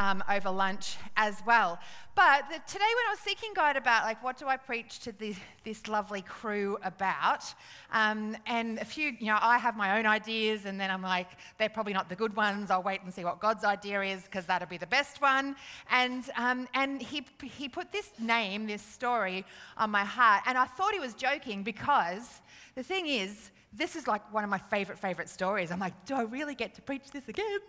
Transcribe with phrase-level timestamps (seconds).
[0.00, 1.78] um, over lunch as well.
[2.14, 5.12] But the, today, when I was seeking God about like what do I preach to
[5.12, 7.44] the, this lovely crew about,
[7.92, 11.28] um, and a few, you know, I have my own ideas, and then I'm like,
[11.58, 12.70] they're probably not the good ones.
[12.70, 15.54] I'll wait and see what God's idea is because that'll be the best one.
[15.90, 19.44] And um, and he he put this name, this story,
[19.76, 22.40] on my heart, and I thought he was joking because
[22.74, 25.70] the thing is this is like one of my favorite, favorite stories.
[25.70, 27.60] I'm like, do I really get to preach this again?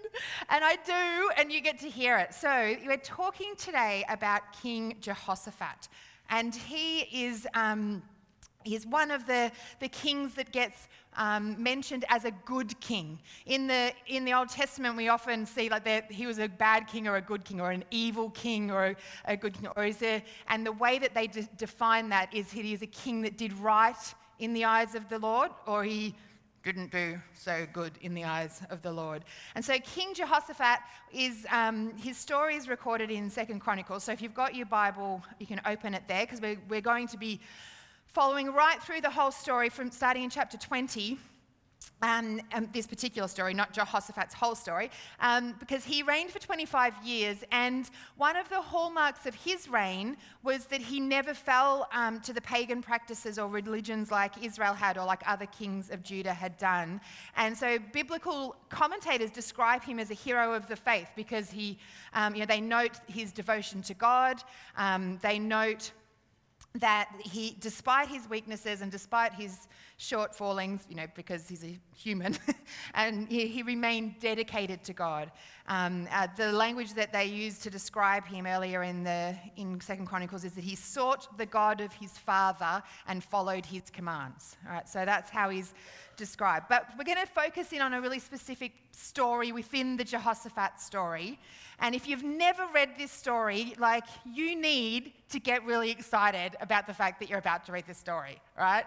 [0.49, 2.33] And I do, and you get to hear it.
[2.33, 5.87] So, we're talking today about King Jehoshaphat.
[6.29, 7.47] And he is.
[7.53, 8.03] Um,
[8.63, 10.87] He's one of the, the kings that gets
[11.17, 13.19] um, mentioned as a good king.
[13.45, 16.87] In the, in the Old Testament, we often see like that he was a bad
[16.87, 18.95] king or a good king or an evil king or a,
[19.25, 19.67] a good king.
[19.75, 22.87] Or is there, and the way that they de- define that is he is a
[22.87, 26.15] king that did right in the eyes of the Lord, or he
[26.63, 29.23] didn't do so good in the eyes of the Lord.
[29.55, 30.79] And so King Jehoshaphat
[31.13, 34.03] is um, his story is recorded in Second Chronicles.
[34.03, 37.07] So if you've got your Bible, you can open it there because we're, we're going
[37.07, 37.39] to be
[38.07, 41.17] following right through the whole story from starting in chapter 20
[42.01, 46.93] um, um, this particular story, not Jehoshaphat's whole story, um, because he reigned for 25
[47.03, 47.43] years.
[47.51, 52.33] And one of the hallmarks of his reign was that he never fell um, to
[52.33, 56.57] the pagan practices or religions like Israel had or like other kings of Judah had
[56.57, 57.01] done.
[57.35, 61.77] And so biblical commentators describe him as a hero of the faith because he,
[62.13, 64.41] um, you know, they note his devotion to God,
[64.75, 65.91] um, they note
[66.75, 69.67] that he, despite his weaknesses and despite his
[70.01, 72.35] shortfallings, you know, because he's a human,
[72.95, 75.31] and he, he, remained dedicated to God.
[75.67, 80.07] Um, uh, the language that they used to describe him earlier in the in Second
[80.07, 84.57] Chronicles is that he sought the God of his father and followed his commands.
[84.65, 85.71] All right, so that's how he's
[86.17, 86.65] described.
[86.67, 91.39] But we're going to focus in on a really specific story within the Jehoshaphat story.
[91.79, 96.87] And if you've never read this story, like you need to get really excited about
[96.87, 98.85] the fact that you're about to read this story, right?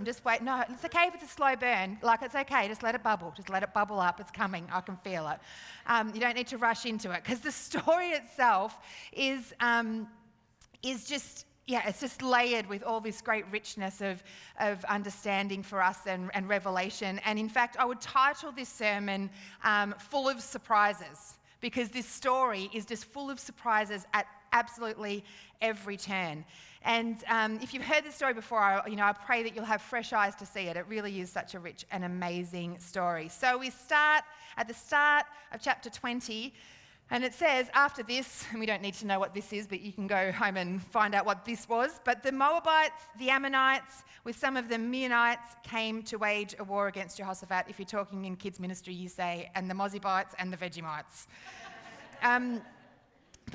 [0.00, 0.46] I'm just waiting.
[0.46, 1.98] No, it's okay if it's a slow burn.
[2.00, 2.66] Like, it's okay.
[2.68, 3.34] Just let it bubble.
[3.36, 4.18] Just let it bubble up.
[4.18, 4.66] It's coming.
[4.72, 5.38] I can feel it.
[5.86, 8.80] Um, you don't need to rush into it because the story itself
[9.12, 10.08] is, um,
[10.82, 14.22] is just yeah, it's just layered with all this great richness of,
[14.58, 17.20] of understanding for us and, and revelation.
[17.26, 19.28] And in fact, I would title this sermon
[19.62, 25.24] um, Full of Surprises because this story is just full of surprises at absolutely
[25.60, 26.44] every turn.
[26.82, 29.64] And um, if you've heard this story before, I, you know, I pray that you'll
[29.64, 30.76] have fresh eyes to see it.
[30.76, 33.28] It really is such a rich and amazing story.
[33.28, 34.24] So we start
[34.56, 36.54] at the start of chapter 20
[37.12, 39.80] and it says, after this, and we don't need to know what this is, but
[39.80, 41.98] you can go home and find out what this was.
[42.04, 46.86] But the Moabites, the Ammonites, with some of the Meunites, came to wage a war
[46.86, 47.66] against Jehoshaphat.
[47.68, 51.26] If you're talking in kids' ministry, you say, and the Mozibites and the Vegemites.
[52.22, 52.62] um,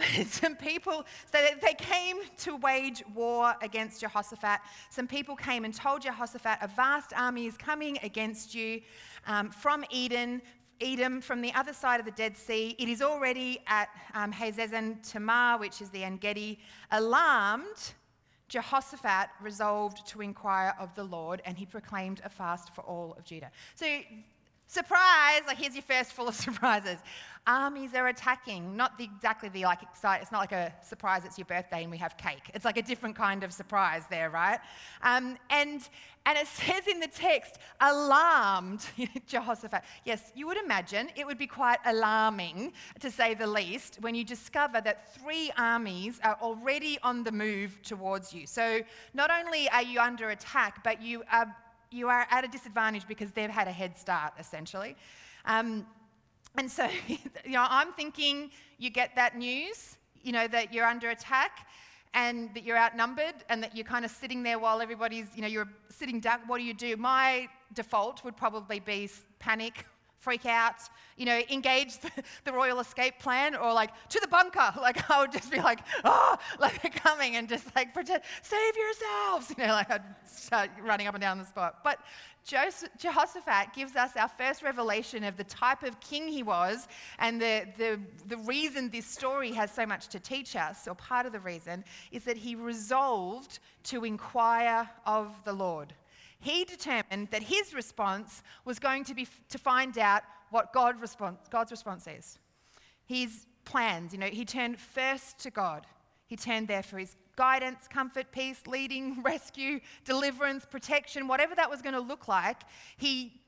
[0.27, 4.59] some people, so they came to wage war against Jehoshaphat.
[4.89, 8.81] Some people came and told Jehoshaphat, a vast army is coming against you
[9.27, 10.41] um, from Eden,
[10.81, 12.75] Edom from the other side of the Dead Sea.
[12.77, 16.59] It is already at um, Hazezon Tamar, which is the En Gedi.
[16.91, 17.93] Alarmed,
[18.49, 23.23] Jehoshaphat resolved to inquire of the Lord, and he proclaimed a fast for all of
[23.23, 23.51] Judah.
[23.75, 23.85] So
[24.67, 25.41] Surprise!
[25.47, 26.97] Like here's your first full of surprises.
[27.47, 28.75] Armies are attacking.
[28.75, 30.21] Not the, exactly the like excite.
[30.21, 31.23] It's not like a surprise.
[31.25, 32.49] It's your birthday and we have cake.
[32.55, 34.59] It's like a different kind of surprise there, right?
[35.03, 35.87] Um, and
[36.25, 38.87] and it says in the text, alarmed
[39.27, 39.83] Jehoshaphat.
[40.05, 44.23] Yes, you would imagine it would be quite alarming, to say the least, when you
[44.23, 48.47] discover that three armies are already on the move towards you.
[48.47, 48.81] So
[49.13, 51.55] not only are you under attack, but you are
[51.95, 54.95] you are at a disadvantage because they've had a head start, essentially.
[55.45, 55.85] Um,
[56.57, 61.09] and so, you know, I'm thinking you get that news, you know, that you're under
[61.09, 61.67] attack
[62.13, 65.47] and that you're outnumbered and that you're kind of sitting there while everybody's, you know,
[65.47, 66.41] you're sitting duck.
[66.47, 66.97] What do you do?
[66.97, 69.85] My default would probably be panic,
[70.25, 70.81] freak out,
[71.17, 72.09] you know, engage the,
[72.45, 74.73] the, royal escape plan or like to the bunker.
[74.85, 78.75] Like I would just be like, oh, like they're coming and just like pretend, save
[78.75, 79.53] yourselves.
[79.57, 81.79] You know, like I'd start running up and down the spot.
[81.83, 81.99] But
[82.45, 87.65] Jehoshaphat gives us our first revelation of the type of king he was and the,
[87.77, 91.39] the, the reason this story has so much to teach us, or part of the
[91.39, 95.93] reason, is that he resolved to inquire of the Lord
[96.39, 101.39] he determined that his response was going to be to find out what God response,
[101.49, 102.37] God's response is.
[103.05, 105.85] His plans, you know, he turned first to God.
[106.27, 111.81] He turned there for his guidance, comfort, peace, leading, rescue, deliverance, protection, whatever that was
[111.81, 112.61] going to look like.
[112.97, 113.41] He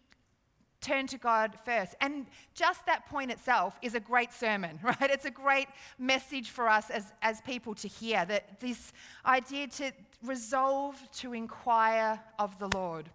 [0.87, 1.95] turn to God first.
[2.01, 4.97] And just that point itself is a great sermon, right?
[5.01, 5.67] It's a great
[5.99, 8.93] message for us as, as people to hear that this
[9.25, 9.91] idea to
[10.23, 13.09] resolve to inquire of the Lord.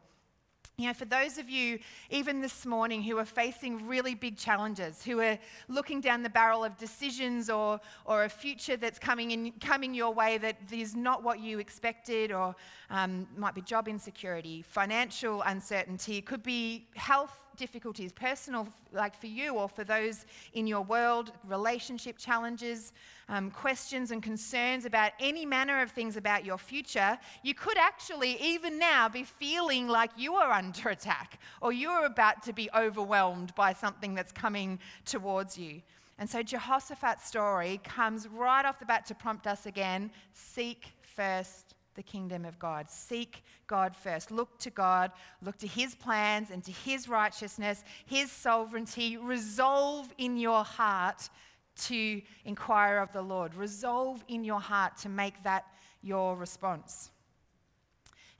[0.78, 1.78] You know, for those of you,
[2.10, 6.64] even this morning, who are facing really big challenges, who are looking down the barrel
[6.64, 11.22] of decisions or, or a future that's coming, in, coming your way that is not
[11.22, 12.56] what you expected, or
[12.88, 19.54] um, might be job insecurity, financial uncertainty, could be health difficulties, personal, like for you
[19.54, 22.92] or for those in your world, relationship challenges,
[23.28, 28.36] um, questions and concerns about any manner of things about your future, you could actually,
[28.42, 33.54] even now, be feeling like you are under attack or you're about to be overwhelmed
[33.54, 35.82] by something that's coming towards you.
[36.18, 41.71] And so Jehoshaphat's story comes right off the bat to prompt us again seek first
[41.94, 42.90] the kingdom of God.
[42.90, 44.30] Seek God first.
[44.30, 45.12] Look to God,
[45.42, 49.16] look to His plans and to His righteousness, His sovereignty.
[49.16, 51.28] Resolve in your heart
[51.74, 53.54] to inquire of the Lord.
[53.54, 55.64] Resolve in your heart to make that
[56.02, 57.10] your response.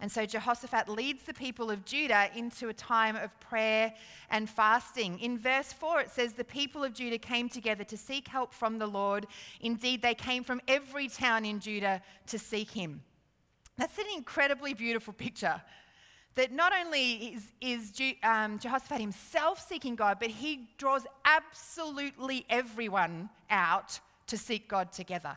[0.02, 3.94] And so Jehoshaphat leads the people of Judah into a time of prayer
[4.30, 5.20] and fasting.
[5.20, 8.80] In verse 4, it says, The people of Judah came together to seek help from
[8.80, 9.28] the Lord.
[9.60, 13.02] Indeed, they came from every town in Judah to seek him.
[13.76, 15.60] That's an incredibly beautiful picture.
[16.34, 17.92] That not only is, is
[18.22, 25.36] um, Jehoshaphat himself seeking God, but he draws absolutely everyone out to seek God together.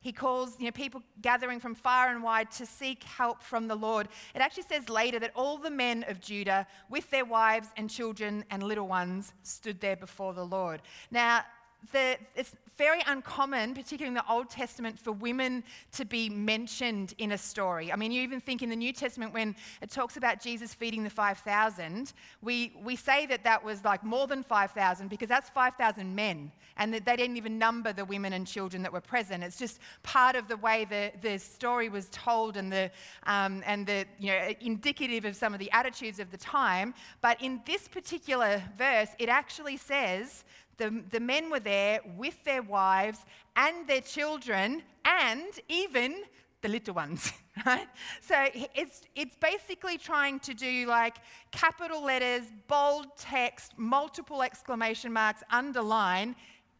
[0.00, 3.74] He calls you know, people gathering from far and wide to seek help from the
[3.74, 4.08] Lord.
[4.34, 8.44] It actually says later that all the men of Judah, with their wives and children
[8.50, 10.80] and little ones, stood there before the Lord.
[11.10, 11.42] Now,
[11.92, 15.62] the, it's very uncommon, particularly in the Old Testament, for women
[15.92, 17.92] to be mentioned in a story.
[17.92, 21.04] I mean, you even think in the New Testament when it talks about Jesus feeding
[21.04, 26.14] the 5,000, we, we say that that was like more than 5,000 because that's 5,000
[26.14, 29.44] men, and that they didn't even number the women and children that were present.
[29.44, 32.90] It's just part of the way the, the story was told and the,
[33.24, 36.94] um, and the, you know, indicative of some of the attitudes of the time.
[37.20, 40.44] But in this particular verse, it actually says
[40.80, 46.22] the, the men were there with their wives and their children and even
[46.62, 47.32] the little ones,
[47.66, 47.86] right?
[48.22, 48.34] So
[48.74, 51.16] it's, it's basically trying to do like
[51.50, 56.34] capital letters, bold text, multiple exclamation marks, underline,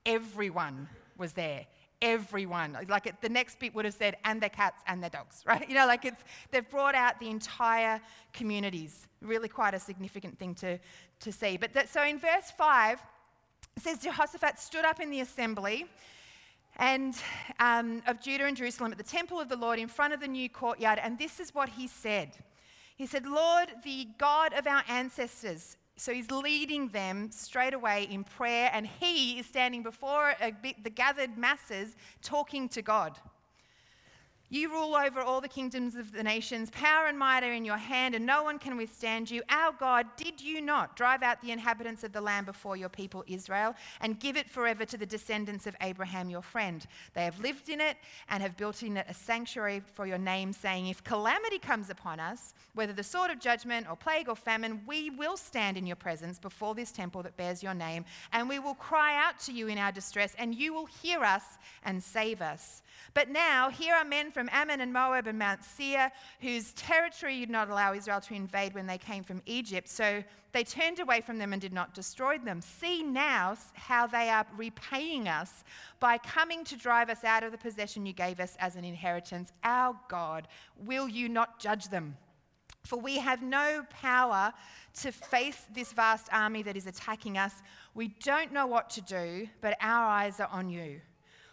[0.06, 0.88] everyone
[1.18, 1.66] was there.
[2.00, 2.78] Everyone.
[2.88, 5.68] Like it, the next bit would have said, and their cats and their dogs, right?
[5.68, 8.00] You know, like it's, they've brought out the entire
[8.32, 9.06] communities.
[9.20, 10.78] Really quite a significant thing to,
[11.20, 11.58] to see.
[11.58, 12.98] But that, so in verse 5,
[13.76, 15.86] it says Jehoshaphat stood up in the assembly
[16.76, 17.14] and
[17.58, 20.28] um, of Judah and Jerusalem at the temple of the Lord in front of the
[20.28, 22.30] new courtyard, and this is what he said.
[22.96, 25.76] He said, Lord, the God of our ancestors.
[25.96, 31.36] So he's leading them straight away in prayer, and he is standing before the gathered
[31.36, 33.18] masses talking to God.
[34.52, 36.70] You rule over all the kingdoms of the nations.
[36.70, 39.42] Power and might are in your hand, and no one can withstand you.
[39.48, 43.22] Our God, did you not drive out the inhabitants of the land before your people
[43.28, 46.84] Israel and give it forever to the descendants of Abraham, your friend?
[47.14, 47.96] They have lived in it
[48.28, 52.18] and have built in it a sanctuary for your name, saying, If calamity comes upon
[52.18, 55.94] us, whether the sword of judgment or plague or famine, we will stand in your
[55.94, 59.68] presence before this temple that bears your name, and we will cry out to you
[59.68, 61.44] in our distress, and you will hear us
[61.84, 62.82] and save us.
[63.14, 67.50] But now, here are men from Ammon and Moab and Mount Seir, whose territory you'd
[67.50, 69.88] not allow Israel to invade when they came from Egypt.
[69.88, 72.60] So they turned away from them and did not destroy them.
[72.60, 75.64] See now how they are repaying us
[75.98, 79.52] by coming to drive us out of the possession you gave us as an inheritance.
[79.62, 82.16] Our God, will you not judge them?
[82.84, 84.52] For we have no power
[85.02, 87.52] to face this vast army that is attacking us.
[87.94, 91.00] We don't know what to do, but our eyes are on you.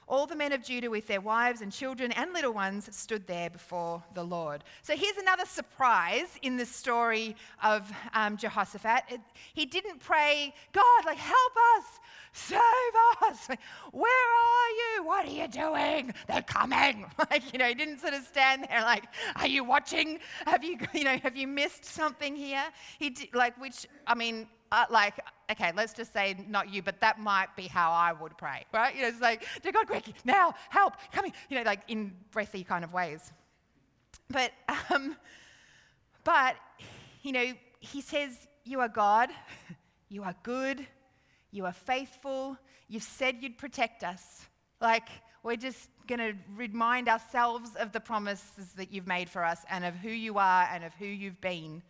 [0.08, 3.50] All the men of Judah, with their wives and children and little ones, stood there
[3.50, 4.64] before the Lord.
[4.82, 9.04] So here's another surprise in the story of um, Jehoshaphat.
[9.10, 9.22] It,
[9.54, 12.00] he didn't pray, God, like, help us,
[12.32, 12.60] save
[13.30, 13.48] us.
[13.92, 15.04] Where are you?
[15.06, 16.14] What are you doing?
[16.28, 17.06] They're coming.
[17.30, 19.04] Like, you know, he didn't sort of stand there like,
[19.36, 20.20] are you watching?
[20.46, 22.64] Have you, you know, have you missed something here?
[23.00, 25.20] He did, like, which, I mean, uh, like,
[25.52, 28.96] okay, let's just say not you, but that might be how I would pray, right?
[28.96, 32.64] You know, it's like, dear God, quick, now, help, coming, you know, like in breathy
[32.64, 33.32] kind of ways.
[34.30, 34.52] But,
[34.90, 35.16] um,
[36.24, 36.56] but,
[37.22, 39.30] you know, he says, You are God,
[40.10, 40.86] you are good,
[41.52, 44.46] you are faithful, you've said you'd protect us.
[44.82, 45.08] Like,
[45.44, 49.86] we're just going to remind ourselves of the promises that you've made for us and
[49.86, 51.82] of who you are and of who you've been.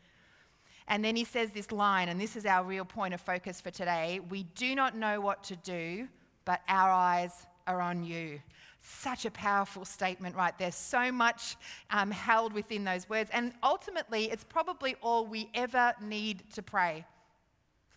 [0.88, 3.72] And then he says this line, and this is our real point of focus for
[3.72, 6.08] today We do not know what to do,
[6.46, 8.40] but our eyes are on you.
[8.80, 10.72] Such a powerful statement right there.
[10.72, 11.58] So much
[11.92, 13.30] um, held within those words.
[13.34, 17.06] And ultimately, it's probably all we ever need to pray.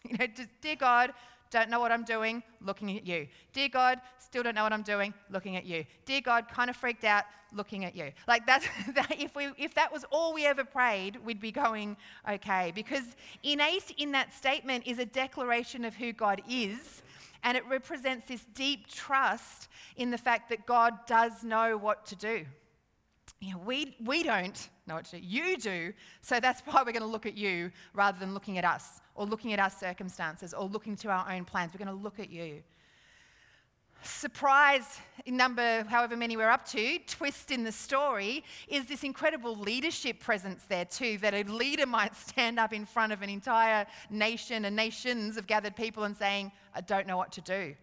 [0.08, 1.12] You know, just, dear God,
[1.50, 3.26] don't know what I'm doing, looking at you.
[3.52, 5.84] Dear God, still don't know what I'm doing, looking at you.
[6.04, 8.12] Dear God, kind of freaked out, looking at you.
[8.28, 11.96] Like that's, that, if, we, if that was all we ever prayed, we'd be going
[12.28, 12.72] okay.
[12.74, 17.02] Because innate in that statement is a declaration of who God is,
[17.42, 22.16] and it represents this deep trust in the fact that God does know what to
[22.16, 22.44] do.
[23.40, 25.26] You know, we, we don't know what to do.
[25.26, 25.92] You do.
[26.20, 29.26] So that's why we're going to look at you rather than looking at us or
[29.26, 31.72] looking at our circumstances or looking to our own plans.
[31.72, 32.62] We're going to look at you.
[34.02, 39.54] Surprise in number, however many we're up to, twist in the story is this incredible
[39.54, 41.18] leadership presence there too.
[41.18, 45.46] That a leader might stand up in front of an entire nation and nations of
[45.46, 47.74] gathered people and saying, I don't know what to do.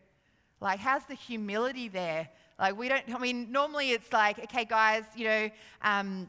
[0.59, 2.29] Like, how's the humility there?
[2.59, 5.49] Like, we don't, I mean, normally it's like, okay, guys, you know,
[5.83, 6.27] um,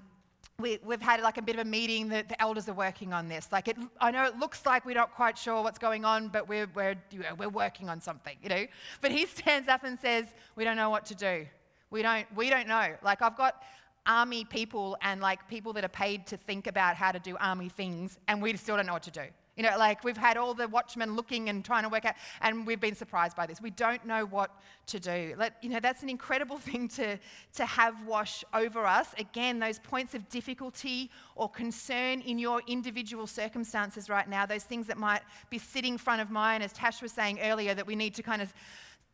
[0.61, 3.29] we, have had like a bit of a meeting that the elders are working on
[3.29, 3.49] this.
[3.53, 6.49] Like, it, I know it looks like we're not quite sure what's going on, but
[6.49, 8.67] we're, we're, you know, we're working on something, you know.
[9.01, 11.47] But he stands up and says, we don't know what to do.
[11.91, 12.89] We don't, we don't know.
[13.03, 13.63] Like, I've got
[14.05, 17.69] army people and like people that are paid to think about how to do army
[17.69, 19.27] things, and we still don't know what to do.
[19.59, 22.65] You know, like we've had all the watchmen looking and trying to work out, and
[22.65, 23.61] we've been surprised by this.
[23.61, 24.53] We don't know what
[24.87, 25.35] to do.
[25.37, 27.19] Let, you know, that's an incredible thing to,
[27.55, 29.09] to have wash over us.
[29.19, 34.87] Again, those points of difficulty or concern in your individual circumstances right now, those things
[34.87, 38.15] that might be sitting front of mine, as Tash was saying earlier, that we need
[38.15, 38.55] to kind of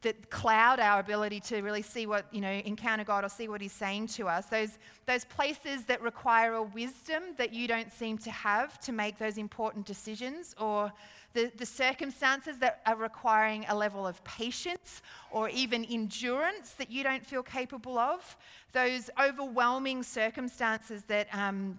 [0.04, 3.60] that cloud our ability to really see what, you know, encounter God or see what
[3.60, 4.46] He's saying to us.
[4.46, 9.18] Those, those places that require a wisdom that you don't seem to have to make
[9.18, 10.92] those important decisions, or
[11.32, 17.02] the, the circumstances that are requiring a level of patience or even endurance that you
[17.02, 18.36] don't feel capable of.
[18.72, 21.26] Those overwhelming circumstances that.
[21.34, 21.78] Um,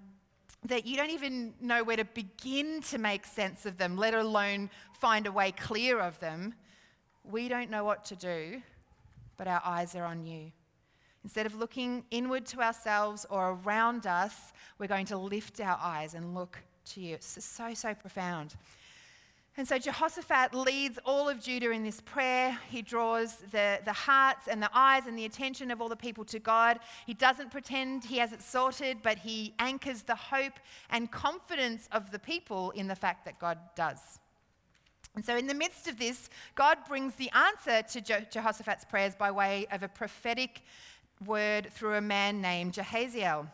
[0.67, 4.67] that you don't even know where to begin to make sense of them, let alone
[4.99, 6.55] find a way clear of them.
[7.29, 8.61] We don't know what to do,
[9.37, 10.51] but our eyes are on you.
[11.23, 16.13] Instead of looking inward to ourselves or around us, we're going to lift our eyes
[16.13, 17.15] and look to you.
[17.15, 18.55] It's so, so profound.
[19.57, 22.59] And so Jehoshaphat leads all of Judah in this prayer.
[22.69, 26.25] He draws the, the hearts and the eyes and the attention of all the people
[26.25, 26.79] to God.
[27.07, 32.11] He doesn't pretend he has it sorted, but he anchors the hope and confidence of
[32.11, 34.19] the people in the fact that God does.
[35.15, 39.31] And so, in the midst of this, God brings the answer to Jehoshaphat's prayers by
[39.31, 40.61] way of a prophetic
[41.25, 43.47] word through a man named Jahaziel.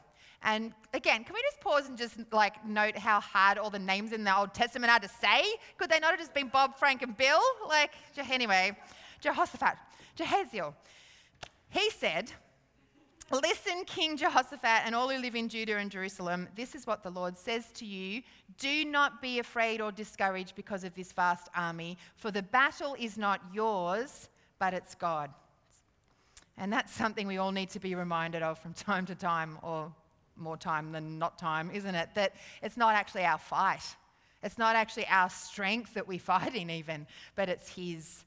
[0.43, 4.11] And again, can we just pause and just like note how hard all the names
[4.11, 5.43] in the Old Testament are to say?
[5.77, 7.39] Could they not have just been Bob, Frank, and Bill?
[7.67, 8.75] Like, anyway,
[9.19, 9.77] Jehoshaphat,
[10.17, 10.73] Jahaziel.
[11.69, 12.31] He said,
[13.31, 17.09] Listen, King Jehoshaphat, and all who live in Judah and Jerusalem, this is what the
[17.09, 18.23] Lord says to you
[18.57, 23.17] Do not be afraid or discouraged because of this vast army, for the battle is
[23.17, 24.27] not yours,
[24.59, 25.29] but it's God.
[26.57, 29.93] And that's something we all need to be reminded of from time to time, or
[30.35, 32.09] more time than not time, isn't it?
[32.15, 33.95] That it's not actually our fight.
[34.43, 38.25] It's not actually our strength that we fight in, even, but it's His.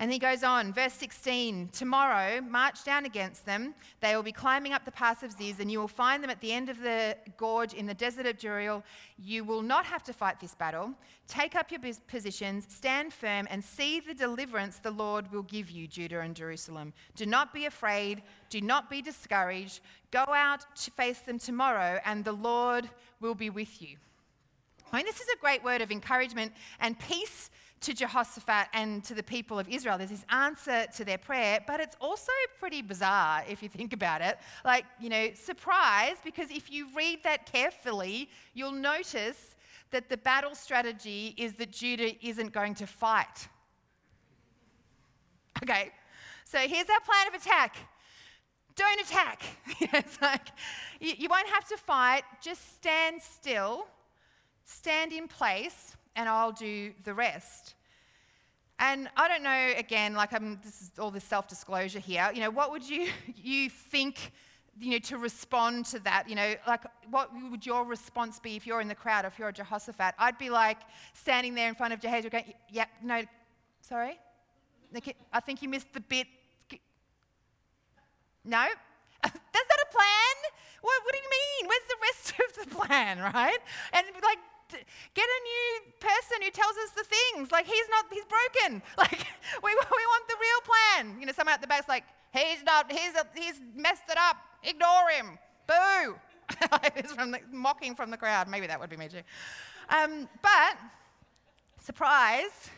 [0.00, 3.74] And he goes on, verse 16 Tomorrow, march down against them.
[4.00, 6.40] They will be climbing up the pass of Ziz, and you will find them at
[6.40, 8.82] the end of the gorge in the desert of Jeruel.
[9.18, 10.94] You will not have to fight this battle.
[11.28, 15.86] Take up your positions, stand firm, and see the deliverance the Lord will give you,
[15.86, 16.94] Judah and Jerusalem.
[17.14, 19.80] Do not be afraid, do not be discouraged.
[20.10, 22.88] Go out to face them tomorrow, and the Lord
[23.20, 23.98] will be with you.
[24.92, 29.14] I mean, this is a great word of encouragement and peace to Jehoshaphat and to
[29.14, 29.96] the people of Israel.
[29.96, 34.20] There's this answer to their prayer, but it's also pretty bizarre if you think about
[34.20, 34.38] it.
[34.64, 39.56] Like, you know, surprise, because if you read that carefully, you'll notice
[39.90, 43.48] that the battle strategy is that Judah isn't going to fight.
[45.62, 45.90] Okay,
[46.44, 47.76] so here's our plan of attack.
[48.76, 49.42] Don't attack.
[49.80, 50.48] it's like
[51.00, 53.86] you, you won't have to fight, just stand still,
[54.64, 57.74] stand in place, and I'll do the rest.
[58.78, 62.30] And I don't know, again, like I'm, this is all this self disclosure here.
[62.34, 64.32] You know, what would you, you think,
[64.78, 66.28] you know, to respond to that?
[66.28, 69.48] You know, like what would your response be if you're in the crowd, if you're
[69.48, 70.14] a Jehoshaphat?
[70.18, 70.78] I'd be like
[71.12, 73.22] standing there in front of Jehoshaphat going, yeah, no,
[73.82, 74.18] sorry?
[75.32, 76.26] I think you missed the bit.
[78.44, 78.66] No?
[79.22, 80.36] That's not a plan?
[80.80, 81.68] What, what do you mean?
[81.68, 83.58] Where's the rest of the plan, right?
[83.92, 84.38] And like,
[84.72, 87.50] get a new person who tells us the things.
[87.50, 88.82] Like, he's not, he's broken.
[88.98, 89.26] Like,
[89.62, 91.20] we, we want the real plan.
[91.20, 94.36] You know, someone at the back's like, he's not, he's, a, he's messed it up.
[94.62, 95.38] Ignore him.
[95.66, 96.14] Boo.
[96.96, 98.48] it's from the, mocking from the crowd.
[98.48, 99.22] Maybe that would be me too.
[99.88, 100.76] Um, but,
[101.80, 102.70] surprise,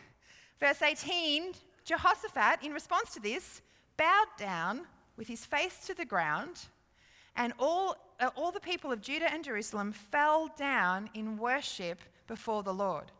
[0.59, 1.53] verse 18
[1.85, 3.61] Jehoshaphat, in response to this,
[3.97, 4.81] bowed down
[5.17, 6.67] with his face to the ground,
[7.35, 12.63] and all, uh, all the people of Judah and Jerusalem fell down in worship before
[12.63, 13.11] the Lord.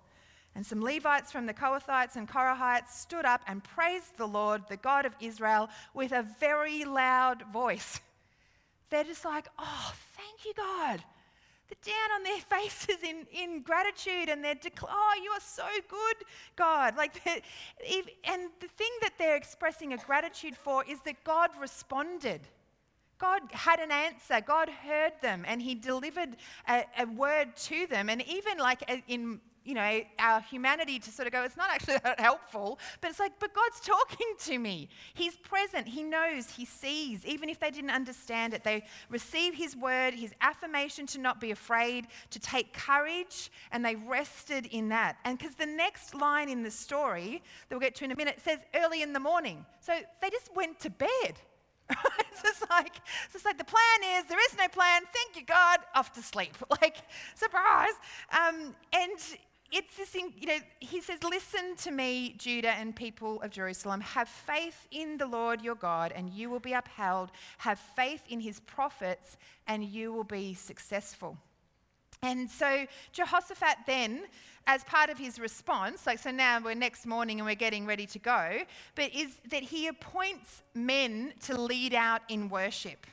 [0.56, 4.78] And some Levites from the Kohathites and Korahites stood up and praised the Lord, the
[4.78, 8.00] God of Israel, with a very loud voice.
[8.90, 11.04] They're just like, oh, thank you, God.
[11.68, 15.66] They're down on their faces in, in gratitude and they're declaring, oh, you are so
[15.90, 16.96] good, God.
[16.96, 22.42] Like, and the thing that they're expressing a gratitude for is that God responded.
[23.24, 24.42] God had an answer.
[24.46, 26.36] God heard them and He delivered
[26.68, 28.10] a, a word to them.
[28.10, 31.70] And even like uh, in you know, our humanity to sort of go, it's not
[31.70, 34.90] actually that helpful, but it's like, but God's talking to me.
[35.14, 35.88] He's present.
[35.88, 36.50] He knows.
[36.50, 37.26] He sees.
[37.26, 41.52] Even if they didn't understand it, they receive His word, His affirmation to not be
[41.52, 45.16] afraid, to take courage, and they rested in that.
[45.24, 48.42] And because the next line in the story that we'll get to in a minute
[48.44, 49.66] says early in the morning.
[49.80, 51.40] So they just went to bed.
[52.32, 55.02] it's just like it's just like the plan is there is no plan.
[55.14, 55.80] Thank you, God.
[55.96, 56.56] Off to sleep.
[56.82, 56.98] Like
[57.36, 57.94] surprise.
[58.32, 59.20] Um, and
[59.76, 64.02] it's this, thing, you know, he says, Listen to me, Judah and people of Jerusalem.
[64.02, 67.32] Have faith in the Lord your God, and you will be upheld.
[67.58, 69.38] Have faith in his prophets,
[69.68, 71.38] and you will be successful.
[72.24, 74.24] And so Jehoshaphat then,
[74.66, 78.06] as part of his response, like so now we're next morning and we're getting ready
[78.08, 78.62] to go,
[78.96, 83.06] but is that he appoints men to lead out in worship.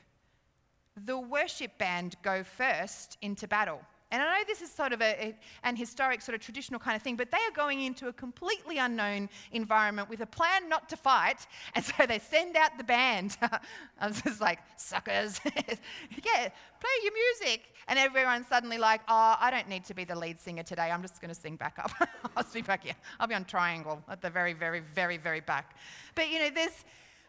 [1.04, 3.80] The worship band go first into battle.
[4.12, 6.96] And I know this is sort of a, a, an historic, sort of traditional kind
[6.96, 10.88] of thing, but they are going into a completely unknown environment with a plan not
[10.88, 11.46] to fight.
[11.74, 13.36] And so they send out the band.
[14.00, 15.40] I was just like, suckers.
[15.44, 16.48] yeah,
[16.80, 17.72] play your music.
[17.86, 20.90] And everyone's suddenly like, oh, I don't need to be the lead singer today.
[20.90, 21.92] I'm just going to sing back up.
[22.36, 22.94] I'll be back here.
[23.20, 25.76] I'll be on triangle at the very, very, very, very back.
[26.14, 26.84] But you know, this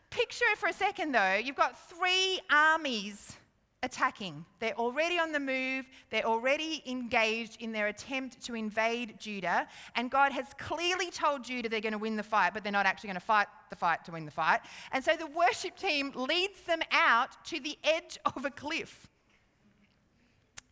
[0.10, 3.38] picture for a second though, you've got three armies
[3.84, 4.46] attacking.
[4.60, 10.12] They're already on the move, they're already engaged in their attempt to invade Judah, and
[10.12, 13.08] God has clearly told Judah they're going to win the fight, but they're not actually
[13.08, 14.60] going to fight the fight to win the fight.
[14.92, 19.08] And so the worship team leads them out to the edge of a cliff.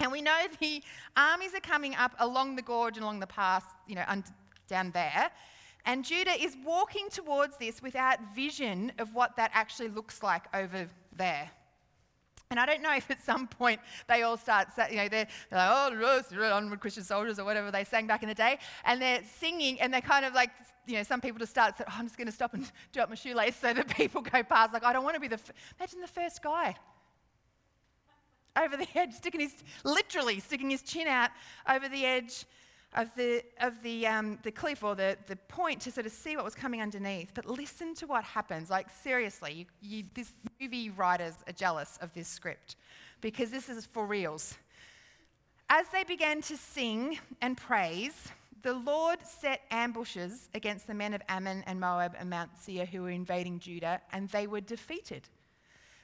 [0.01, 0.81] And we know the
[1.17, 4.05] armies are coming up along the gorge and along the pass, you know,
[4.67, 5.29] down there.
[5.85, 10.87] And Judah is walking towards this without vision of what that actually looks like over
[11.17, 11.49] there.
[12.51, 15.59] And I don't know if at some point they all start, you know, they're, they're
[15.59, 18.57] like, oh, onward Christian soldiers or whatever they sang back in the day.
[18.85, 20.49] And they're singing and they're kind of like,
[20.87, 23.09] you know, some people just start, oh, I'm just going to stop and do up
[23.09, 24.73] my shoelace so that people go past.
[24.73, 25.51] Like, I don't want to be the, f-.
[25.79, 26.75] imagine the first guy
[28.59, 31.29] over the edge, sticking his, literally sticking his chin out
[31.69, 32.45] over the edge
[32.95, 36.35] of the, of the, um, the cliff or the, the point to sort of see
[36.35, 37.31] what was coming underneath.
[37.33, 38.69] But listen to what happens.
[38.69, 42.75] Like, seriously, you, you, this movie writers are jealous of this script
[43.21, 44.55] because this is for reals.
[45.69, 48.29] As they began to sing and praise,
[48.63, 53.03] the Lord set ambushes against the men of Ammon and Moab and Mount Seir who
[53.03, 55.29] were invading Judah, and they were defeated.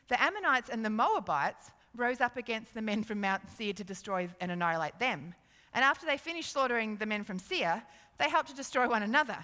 [0.07, 4.29] The Ammonites and the Moabites rose up against the men from Mount Seir to destroy
[4.39, 5.33] and annihilate them.
[5.75, 7.83] And after they finished slaughtering the men from Seir,
[8.17, 9.37] they helped to destroy one another.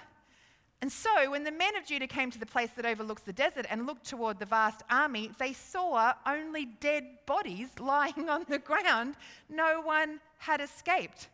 [0.81, 3.67] And so, when the men of Judah came to the place that overlooks the desert
[3.69, 9.15] and looked toward the vast army, they saw only dead bodies lying on the ground.
[9.47, 11.27] No one had escaped.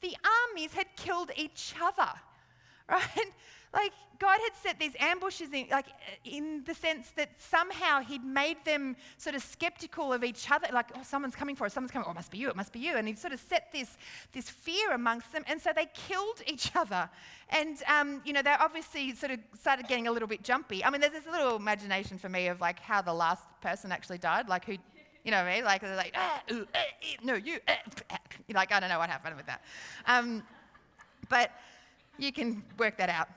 [0.00, 0.16] The
[0.48, 2.10] armies had killed each other,
[2.88, 3.32] right?
[3.74, 5.86] Like, God had set these ambushes in, like,
[6.24, 10.68] in the sense that somehow He'd made them sort of skeptical of each other.
[10.72, 12.72] Like, oh, someone's coming for us, someone's coming, oh, it must be you, it must
[12.72, 12.94] be you.
[12.94, 13.96] And He'd sort of set this,
[14.32, 15.42] this fear amongst them.
[15.46, 17.10] And so they killed each other.
[17.50, 20.84] And, um, you know, they obviously sort of started getting a little bit jumpy.
[20.84, 24.18] I mean, there's this little imagination for me of like how the last person actually
[24.18, 24.76] died, like who,
[25.24, 25.64] you know what I mean?
[25.64, 27.78] Like, they're like, ah, ooh, ah, eh, no, you, ah.
[28.54, 29.62] like, I don't know what happened with that.
[30.06, 30.42] Um,
[31.28, 31.50] but
[32.18, 33.28] you can work that out.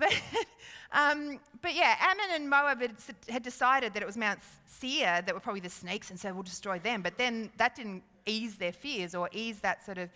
[0.00, 0.12] But,
[0.92, 2.96] um, but yeah, Ammon and Moab had,
[3.28, 6.42] had, decided that it was Mount Seir that were probably the snakes, and so we'll
[6.42, 7.02] destroy them.
[7.02, 10.08] But then that didn't ease their fears or ease that sort of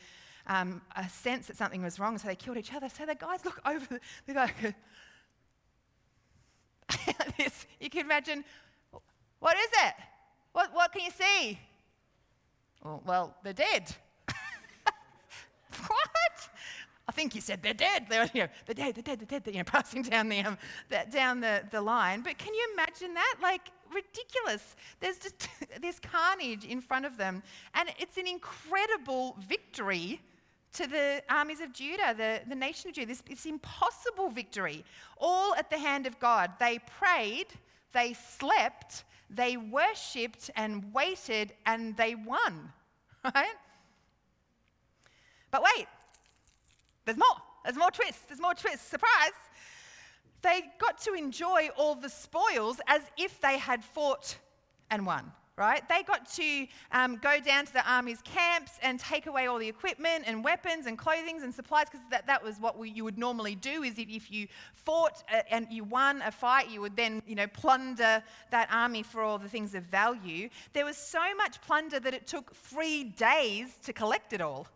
[0.46, 2.88] um, a sense that something was wrong, so they killed each other.
[2.88, 4.46] So the guys look over, they go,
[7.38, 7.66] this.
[7.78, 8.44] You can imagine,
[9.38, 9.94] what is it?
[10.52, 11.58] What, what can you see?
[12.82, 13.94] Well, well they're dead.
[17.06, 18.06] I think he said they're dead.
[18.08, 20.58] They're, you know, they're dead, they're dead, they're dead, you know, passing down the, um,
[20.88, 22.22] the, down the, the line.
[22.22, 23.36] But can you imagine that?
[23.42, 24.74] Like, ridiculous.
[25.00, 25.48] There's just
[25.80, 27.42] this carnage in front of them.
[27.74, 30.20] And it's an incredible victory
[30.74, 33.06] to the armies of Judah, the, the nation of Judah.
[33.06, 34.84] This, this impossible victory,
[35.18, 36.52] all at the hand of God.
[36.58, 37.46] They prayed,
[37.92, 42.72] they slept, they worshipped and waited, and they won,
[43.24, 43.54] right?
[45.50, 45.86] But wait,
[47.04, 47.36] there's more.
[47.64, 48.22] There's more twists.
[48.28, 48.86] There's more twists.
[48.86, 49.32] Surprise.
[50.42, 54.36] They got to enjoy all the spoils as if they had fought
[54.90, 55.88] and won, right?
[55.88, 59.68] They got to um, go down to the army's camps and take away all the
[59.68, 63.16] equipment and weapons and clothing and supplies because that, that was what we, you would
[63.16, 66.94] normally do is if, if you fought uh, and you won a fight, you would
[66.94, 70.50] then, you know, plunder that army for all the things of value.
[70.74, 74.66] There was so much plunder that it took three days to collect it all.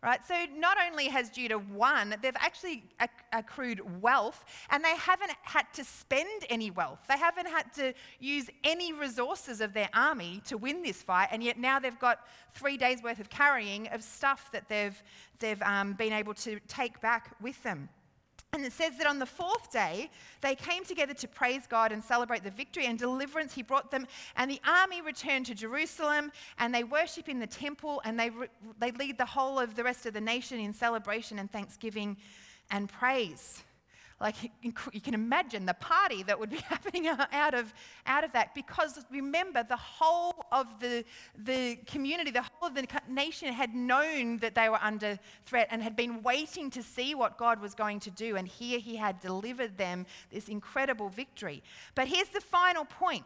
[0.00, 0.20] Right?
[0.28, 2.84] So not only has Judah won, they've actually
[3.32, 7.00] accrued wealth and they haven't had to spend any wealth.
[7.08, 11.42] They haven't had to use any resources of their army to win this fight, and
[11.42, 15.02] yet now they've got three days' worth of carrying of stuff that they've,
[15.40, 17.88] they've um, been able to take back with them.
[18.54, 22.02] And it says that on the fourth day, they came together to praise God and
[22.02, 24.06] celebrate the victory and deliverance he brought them.
[24.36, 28.48] And the army returned to Jerusalem and they worship in the temple and they, re-
[28.78, 32.16] they lead the whole of the rest of the nation in celebration and thanksgiving
[32.70, 33.62] and praise.
[34.20, 37.72] Like you can imagine the party that would be happening out of,
[38.06, 41.04] out of that because remember, the whole of the,
[41.36, 45.82] the community, the whole of the nation had known that they were under threat and
[45.82, 48.36] had been waiting to see what God was going to do.
[48.36, 51.62] And here he had delivered them this incredible victory.
[51.94, 53.24] But here's the final point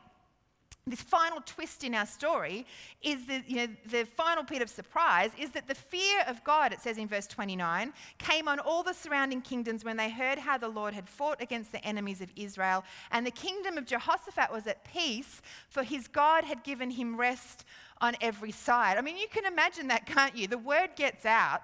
[0.87, 2.67] this final twist in our story
[3.03, 6.73] is the, you know, the final bit of surprise is that the fear of God,
[6.73, 10.59] it says in verse 29, came on all the surrounding kingdoms when they heard how
[10.59, 12.83] the Lord had fought against the enemies of Israel.
[13.13, 17.65] And the kingdom of Jehoshaphat was at peace, for his God had given him rest
[18.01, 18.99] on every side.
[18.99, 20.49] I mean, you can imagine that, can't you?
[20.49, 21.63] The word gets out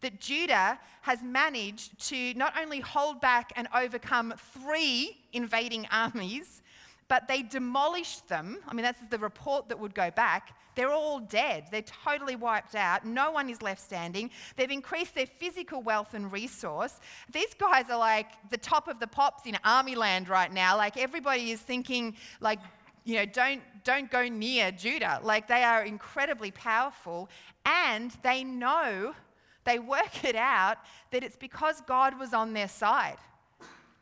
[0.00, 6.62] that Judah has managed to not only hold back and overcome three invading armies
[7.08, 8.58] but they demolished them.
[8.68, 10.54] I mean, that's the report that would go back.
[10.74, 11.64] They're all dead.
[11.72, 13.04] They're totally wiped out.
[13.04, 14.30] No one is left standing.
[14.56, 17.00] They've increased their physical wealth and resource.
[17.32, 20.76] These guys are like the top of the pops in army land right now.
[20.76, 22.60] Like everybody is thinking, like,
[23.04, 25.20] you know, don't, don't go near Judah.
[25.22, 27.28] Like they are incredibly powerful
[27.64, 29.14] and they know,
[29.64, 30.76] they work it out
[31.10, 33.16] that it's because God was on their side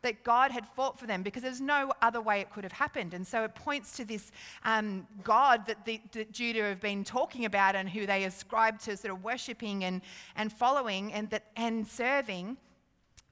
[0.06, 3.12] that God had fought for them because there's no other way it could have happened.
[3.12, 4.30] And so it points to this
[4.64, 8.96] um, God that, the, that Judah have been talking about and who they ascribe to
[8.96, 10.00] sort of worshipping and,
[10.36, 12.56] and following and, that, and serving.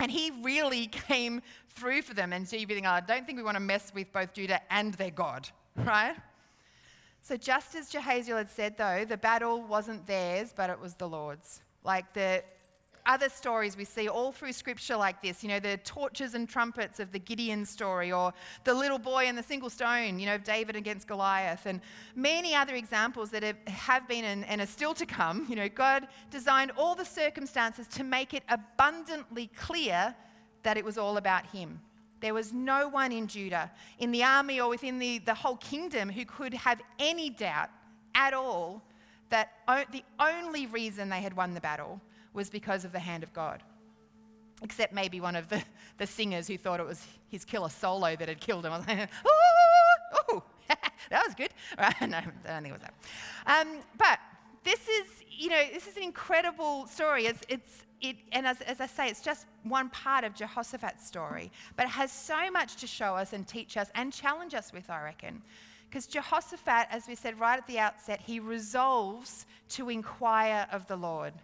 [0.00, 2.32] And he really came through for them.
[2.32, 4.32] And so you'd be thinking, oh, I don't think we want to mess with both
[4.32, 6.16] Judah and their God, right?
[7.22, 11.08] So just as Jahaziel had said, though, the battle wasn't theirs, but it was the
[11.08, 11.62] Lord's.
[11.84, 12.42] Like the
[13.06, 17.00] other stories we see all through scripture like this, you know, the torches and trumpets
[17.00, 18.32] of the Gideon story, or
[18.64, 21.80] the little boy and the single stone, you know, David against Goliath, and
[22.14, 25.46] many other examples that have been and, are still to come.
[25.48, 30.14] You know, God designed all the circumstances to make it abundantly clear
[30.62, 31.80] that it was all about Him.
[32.20, 36.08] There was no one in Judah, in the army, or within the, the whole kingdom
[36.08, 37.68] who could have any doubt
[38.14, 38.82] at all
[39.28, 39.52] that
[39.92, 42.00] the only reason they had won the battle
[42.34, 43.62] was because of the hand of God.
[44.62, 45.62] Except maybe one of the,
[45.98, 48.72] the singers who thought it was his killer solo that had killed him.
[48.72, 49.08] I was like,
[51.10, 51.50] that was good.
[51.78, 51.94] Right?
[52.02, 52.94] No, I don't think it was that.
[53.46, 54.18] Um, but
[54.62, 57.26] this is, you know, this is an incredible story.
[57.26, 61.50] It's, it's, it, and as, as I say, it's just one part of Jehoshaphat's story,
[61.76, 64.90] but it has so much to show us and teach us and challenge us with,
[64.90, 65.42] I reckon.
[65.88, 70.96] Because Jehoshaphat, as we said right at the outset, he resolves to inquire of the
[70.96, 71.34] Lord.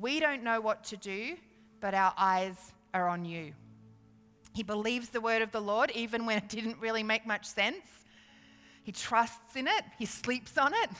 [0.00, 1.36] We don't know what to do,
[1.80, 3.52] but our eyes are on you.
[4.54, 7.84] He believes the word of the Lord even when it didn't really make much sense.
[8.82, 10.90] He trusts in it, he sleeps on it.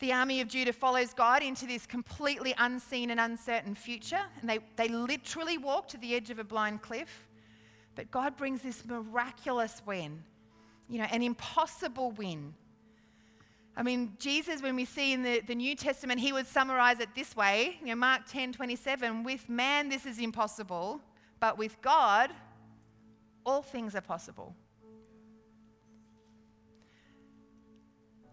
[0.00, 4.58] The army of Judah follows God into this completely unseen and uncertain future, and they,
[4.76, 7.28] they literally walk to the edge of a blind cliff.
[7.96, 10.22] But God brings this miraculous win,
[10.88, 12.54] you know, an impossible win
[13.76, 17.08] I mean, Jesus, when we see in the, the New Testament, he would summarize it
[17.14, 21.00] this way you know, Mark 10 27, with man this is impossible,
[21.38, 22.30] but with God
[23.46, 24.54] all things are possible.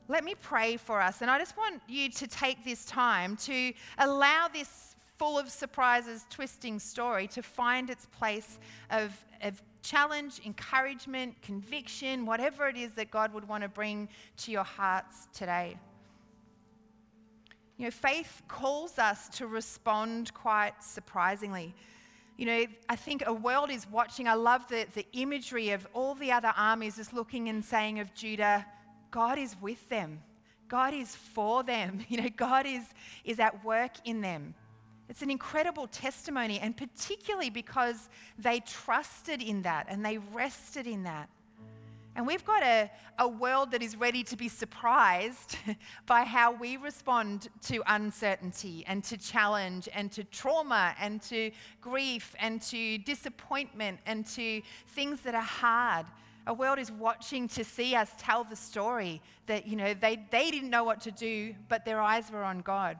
[0.10, 3.74] Let me pray for us, and I just want you to take this time to
[3.98, 11.42] allow this full of surprises, twisting story to find its place of, of challenge, encouragement,
[11.42, 15.78] conviction, whatever it is that God would want to bring to your hearts today.
[17.78, 21.74] You know, faith calls us to respond quite surprisingly.
[22.36, 24.28] You know, I think a world is watching.
[24.28, 28.14] I love the, the imagery of all the other armies just looking and saying of
[28.14, 28.66] Judah,
[29.10, 30.22] God is with them.
[30.68, 32.00] God is for them.
[32.10, 32.84] You know, God is,
[33.24, 34.54] is at work in them.
[35.10, 41.04] It's an incredible testimony, and particularly because they trusted in that and they rested in
[41.04, 41.30] that.
[42.18, 42.90] And we've got a,
[43.20, 45.56] a world that is ready to be surprised
[46.08, 52.36] by how we respond to uncertainty and to challenge and to trauma and to grief
[52.40, 56.08] and to disappointment and to things that are hard.
[56.48, 60.50] A world is watching to see us tell the story that, you know, they, they
[60.50, 62.98] didn't know what to do, but their eyes were on God.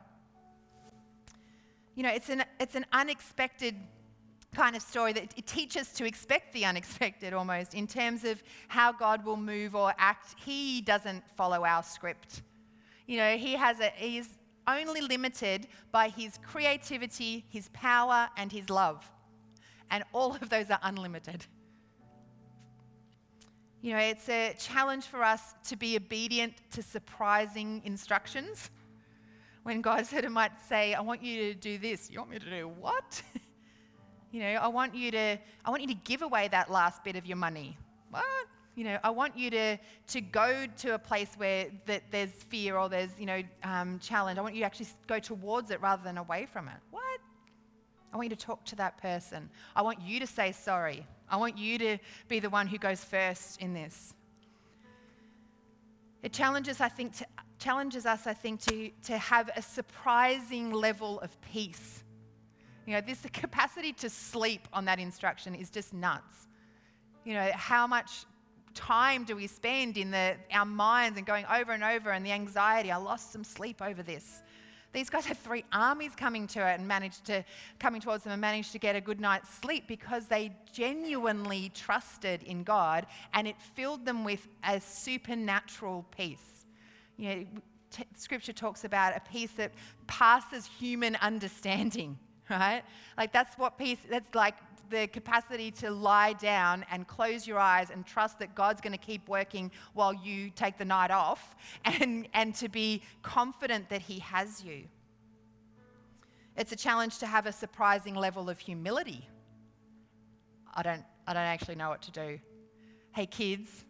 [1.98, 3.74] You know, it's an, it's an unexpected
[4.54, 8.92] kind of story that it teaches to expect the unexpected almost in terms of how
[8.92, 10.36] God will move or act.
[10.46, 12.44] He doesn't follow our script.
[13.08, 14.30] You know, he has a, he's
[14.68, 19.04] only limited by his creativity, his power, and his love.
[19.90, 21.48] And all of those are unlimited.
[23.82, 28.70] You know, it's a challenge for us to be obedient to surprising instructions.
[29.68, 32.10] When God said, I might say, I want you to do this.
[32.10, 33.22] You want me to do what?
[34.32, 37.16] You know, I want you to, I want you to give away that last bit
[37.16, 37.78] of your money.
[38.12, 38.26] What?
[38.76, 39.78] You know, I want you to,
[40.08, 44.38] to go to a place where that there's fear or there's, you know, um, challenge.
[44.38, 46.76] I want you to actually go towards it rather than away from it.
[46.92, 47.20] What?
[48.14, 49.50] I want you to talk to that person.
[49.76, 51.08] I want you to say sorry.
[51.30, 54.14] I want you to be the one who goes first in this.
[56.22, 57.26] It challenges, I think, to,
[57.60, 62.04] challenges us, I think, to, to have a surprising level of peace
[62.88, 66.48] you know, this capacity to sleep on that instruction is just nuts.
[67.24, 68.26] You know, how much
[68.74, 72.32] time do we spend in the, our minds and going over and over and the
[72.32, 72.92] anxiety?
[72.92, 74.42] I lost some sleep over this.
[74.94, 77.44] These guys had three armies coming to it and managed to
[77.78, 82.42] coming towards them and managed to get a good night's sleep because they genuinely trusted
[82.44, 86.57] in God and it filled them with a supernatural peace.
[87.18, 87.46] You know,
[87.92, 89.72] t- scripture talks about a peace that
[90.08, 92.18] passes human understanding.
[92.50, 92.84] right?
[93.18, 94.56] Like that's what peace, that's like
[94.90, 98.98] the capacity to lie down and close your eyes and trust that God's going to
[98.98, 104.20] keep working while you take the night off and, and to be confident that He
[104.20, 104.84] has you.
[106.56, 109.28] It's a challenge to have a surprising level of humility.
[110.74, 112.40] I don't, I don't actually know what to do.
[113.14, 113.86] Hey, kids,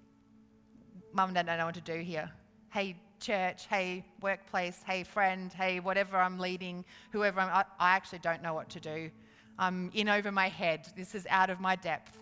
[1.13, 2.29] mum and dad don't know what to do here.
[2.69, 8.19] Hey, church, hey, workplace, hey, friend, hey, whatever I'm leading, whoever I'm, I, I actually
[8.19, 9.09] don't know what to do.
[9.59, 10.87] I'm in over my head.
[10.95, 12.17] This is out of my depth.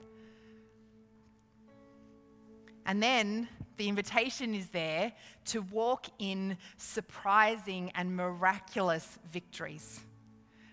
[2.86, 5.12] And then the invitation is there
[5.46, 10.00] to walk in surprising and miraculous victories.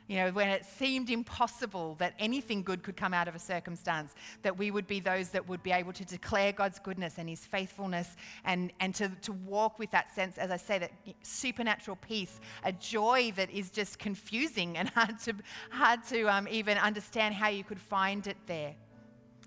[0.09, 4.15] You know, when it seemed impossible that anything good could come out of a circumstance,
[4.43, 7.45] that we would be those that would be able to declare God's goodness and his
[7.45, 12.41] faithfulness and, and to, to walk with that sense, as I say, that supernatural peace,
[12.65, 15.35] a joy that is just confusing and hard to,
[15.71, 18.75] hard to um, even understand how you could find it there.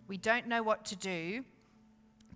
[0.08, 1.44] We don't know what to do,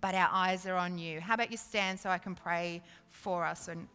[0.00, 1.20] but our eyes are on you.
[1.20, 3.68] How about you stand so I can pray for us?
[3.68, 3.86] And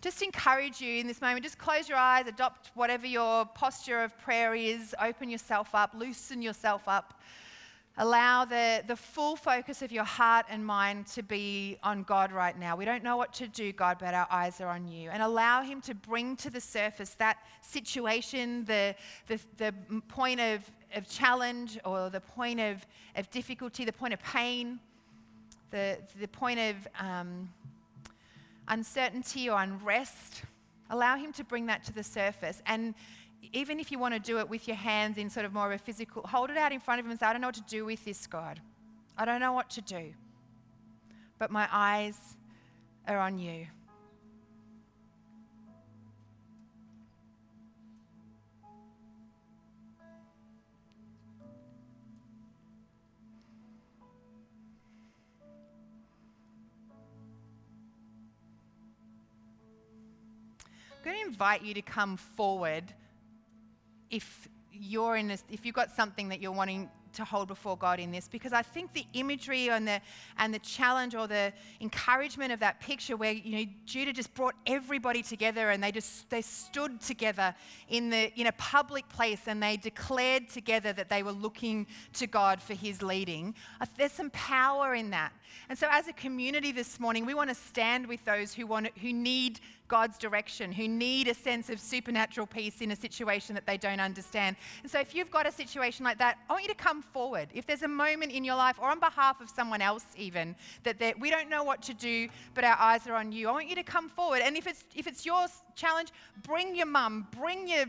[0.00, 1.42] just encourage you in this moment.
[1.42, 6.40] Just close your eyes, adopt whatever your posture of prayer is, open yourself up, loosen
[6.40, 7.20] yourself up.
[8.00, 12.56] Allow the, the full focus of your heart and mind to be on God right
[12.56, 12.76] now.
[12.76, 15.10] We don't know what to do, God, but our eyes are on you.
[15.10, 18.94] And allow Him to bring to the surface that situation, the,
[19.26, 19.74] the, the
[20.06, 20.62] point of,
[20.94, 24.78] of challenge or the point of, of difficulty, the point of pain,
[25.72, 26.76] the, the point of.
[27.00, 27.48] Um,
[28.68, 30.42] uncertainty or unrest,
[30.90, 32.62] allow Him to bring that to the surface.
[32.66, 32.94] And
[33.52, 35.80] even if you want to do it with your hands in sort of more of
[35.80, 37.54] a physical, hold it out in front of Him and say, I don't know what
[37.56, 38.60] to do with this, God.
[39.16, 40.14] I don't know what to do.
[41.38, 42.18] But my eyes
[43.06, 43.66] are on you.
[61.08, 62.84] Going to invite you to come forward
[64.10, 67.98] if you're in this, if you've got something that you're wanting to hold before God
[67.98, 70.00] in this because I think the imagery and the
[70.36, 74.54] and the challenge or the encouragement of that picture where you know Judah just brought
[74.66, 77.54] everybody together and they just they stood together
[77.88, 82.26] in the in a public place and they declared together that they were looking to
[82.26, 83.54] God for his leading.
[83.80, 85.32] Uh, there's some power in that.
[85.70, 88.88] And so as a community this morning, we want to stand with those who want
[88.98, 93.66] who need God's direction, who need a sense of supernatural peace in a situation that
[93.66, 94.56] they don't understand.
[94.82, 97.48] And so, if you've got a situation like that, I want you to come forward.
[97.54, 101.18] If there's a moment in your life, or on behalf of someone else, even, that
[101.18, 103.76] we don't know what to do, but our eyes are on you, I want you
[103.76, 104.42] to come forward.
[104.42, 106.10] And if it's, if it's your challenge,
[106.42, 107.86] bring your mum, bring your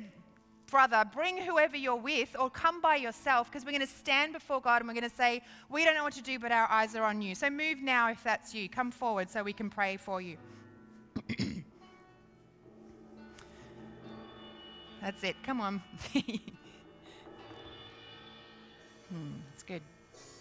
[0.70, 4.62] brother, bring whoever you're with, or come by yourself because we're going to stand before
[4.62, 6.96] God and we're going to say, We don't know what to do, but our eyes
[6.96, 7.36] are on you.
[7.36, 8.70] So move now if that's you.
[8.70, 10.38] Come forward so we can pray for you.
[15.02, 15.36] That's it.
[15.44, 15.82] Come on.
[16.14, 16.24] hmm,
[19.54, 19.82] it's good.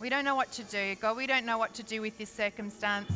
[0.01, 0.97] We don't know what to do.
[0.97, 3.13] God, we don't know what to do with this circumstance.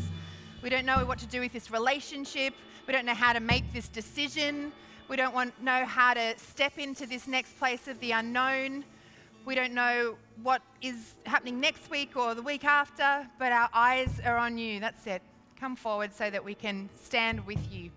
[0.62, 2.55] We don't know what to do with this relationship.
[2.87, 4.72] We don't know how to make this decision.
[5.09, 8.85] We don't want, know how to step into this next place of the unknown.
[9.44, 14.20] We don't know what is happening next week or the week after, but our eyes
[14.24, 14.78] are on you.
[14.78, 15.22] That's it.
[15.59, 17.90] Come forward so that we can stand with you.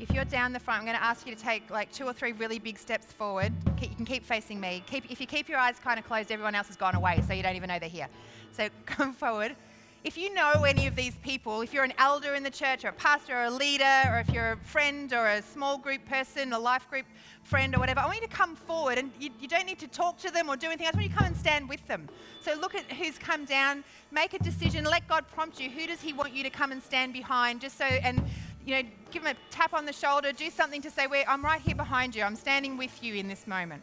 [0.00, 2.12] If you're down the front, I'm going to ask you to take like two or
[2.12, 3.52] three really big steps forward.
[3.80, 4.82] You can keep facing me.
[4.86, 7.34] Keep, if you keep your eyes kind of closed, everyone else has gone away, so
[7.34, 8.08] you don't even know they're here.
[8.52, 9.56] So come forward.
[10.04, 12.88] If you know any of these people, if you're an elder in the church or
[12.88, 16.52] a pastor or a leader, or if you're a friend or a small group person,
[16.52, 17.04] a life group
[17.42, 19.88] friend or whatever, I want you to come forward and you, you don't need to
[19.88, 20.86] talk to them or do anything.
[20.86, 22.08] I just want you to come and stand with them.
[22.40, 23.82] So look at who's come down,
[24.12, 25.68] make a decision, let God prompt you.
[25.68, 27.60] Who does He want you to come and stand behind?
[27.60, 28.22] Just so, and
[28.64, 31.60] you know, give them a tap on the shoulder, do something to say, I'm right
[31.60, 32.22] here behind you.
[32.22, 33.82] I'm standing with you in this moment.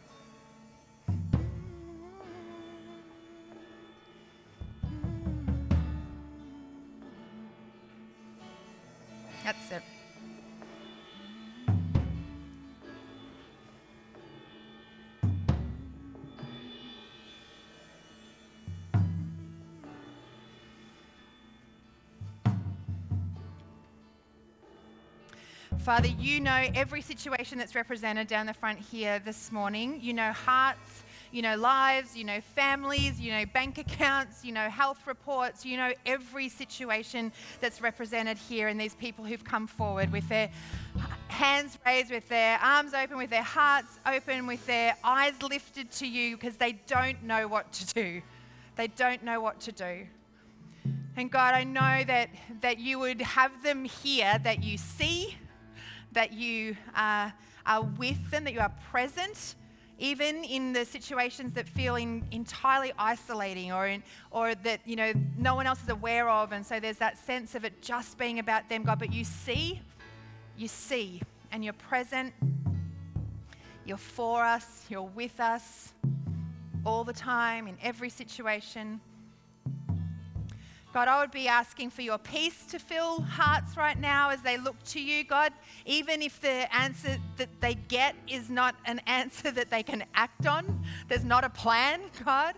[9.44, 9.82] That's it.
[25.86, 30.00] Father, you know every situation that's represented down the front here this morning.
[30.02, 34.68] You know hearts, you know lives, you know families, you know bank accounts, you know
[34.68, 40.10] health reports, you know every situation that's represented here and these people who've come forward
[40.10, 40.50] with their
[41.28, 46.08] hands raised, with their arms open, with their hearts open, with their eyes lifted to
[46.08, 48.22] you because they don't know what to do.
[48.74, 50.04] They don't know what to do.
[51.16, 55.36] And God, I know that, that you would have them here, that you see,
[56.16, 57.32] that you are,
[57.66, 59.54] are with them, that you are present,
[59.98, 65.12] even in the situations that feel in, entirely isolating or, in, or that you know
[65.36, 66.52] no one else is aware of.
[66.52, 68.98] And so there's that sense of it just being about them, God.
[68.98, 69.82] But you see,
[70.56, 71.20] you see,
[71.52, 72.32] and you're present.
[73.84, 75.92] You're for us, you're with us
[76.84, 79.00] all the time in every situation.
[80.96, 84.56] God, I would be asking for your peace to fill hearts right now as they
[84.56, 85.52] look to you, God,
[85.84, 90.46] even if the answer that they get is not an answer that they can act
[90.46, 92.54] on, there's not a plan, God,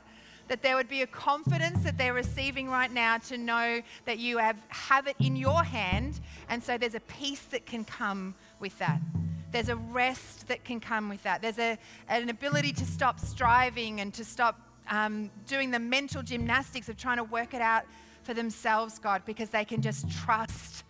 [0.46, 4.38] that there would be a confidence that they're receiving right now to know that you
[4.38, 8.78] have, have it in your hand, and so there's a peace that can come with
[8.78, 9.00] that.
[9.50, 11.42] There's a rest that can come with that.
[11.42, 11.76] There's a,
[12.08, 17.16] an ability to stop striving and to stop um, doing the mental gymnastics of trying
[17.16, 17.84] to work it out
[18.28, 20.84] for themselves, God, because they can just trust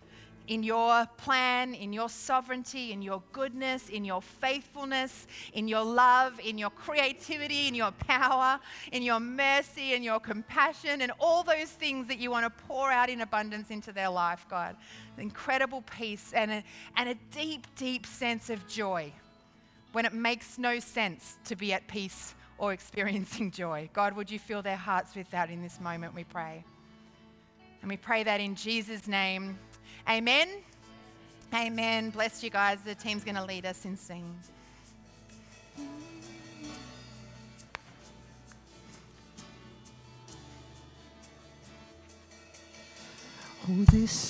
[0.49, 6.37] in your plan, in your sovereignty, in your goodness, in your faithfulness, in your love,
[6.43, 8.59] in your creativity, in your power,
[8.91, 12.91] in your mercy, in your compassion, and all those things that you want to pour
[12.91, 14.75] out in abundance into their life, God.
[15.17, 16.63] Incredible peace and a,
[16.97, 19.13] and a deep, deep sense of joy
[19.93, 23.89] when it makes no sense to be at peace or experiencing joy.
[23.93, 26.65] God, would you fill their hearts with that in this moment, we pray.
[27.81, 29.57] And we pray that in Jesus' name.
[30.07, 30.49] Amen.
[31.53, 32.09] Amen.
[32.09, 32.79] Bless you guys.
[32.85, 34.37] The team's going to lead us in singing.
[43.71, 44.11] Oh, this